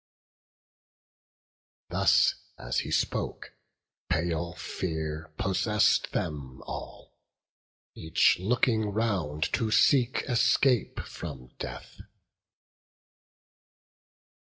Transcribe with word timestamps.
Thus 1.89 2.33
as 2.57 2.79
he 2.79 2.89
spoke, 2.89 3.53
pale 4.09 4.55
fear 4.55 5.31
possess'd 5.37 6.11
them 6.11 6.63
all, 6.63 7.13
Each 7.93 8.39
looking 8.39 8.85
round 8.91 9.43
to 9.53 9.69
seek 9.69 10.23
escape 10.27 11.01
from 11.01 11.49
death. 11.59 12.01